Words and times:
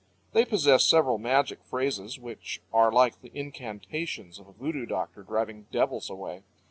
They 0.31 0.45
possess 0.45 0.83
several 0.83 1.19
magic 1.19 1.63
phrases, 1.63 2.17
which 2.17 2.59
are 2.73 2.91
like 2.91 3.21
the 3.21 3.29
incantations 3.37 4.39
of 4.39 4.47
a 4.47 4.51
voodoo 4.53 4.87
doctor 4.87 5.21
driving 5.21 5.67
devils 5.71 6.09
away. 6.09 6.41